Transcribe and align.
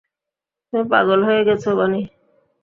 তুমি 0.73 0.83
পাগল 0.91 1.19
হয়ে 1.27 1.41
গেছ, 1.47 1.63
বানি। 1.79 2.01